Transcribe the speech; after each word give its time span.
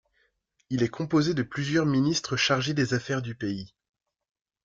Il 0.71 0.81
est 0.81 0.89
composé 0.89 1.35
de 1.35 1.43
plusieurs 1.43 1.85
ministres 1.85 2.35
chargés 2.35 2.73
des 2.73 2.95
affaires 2.95 3.21
du 3.21 3.35
pays. 3.35 3.75